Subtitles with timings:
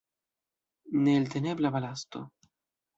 [1.03, 2.27] Neeltenebla balasto!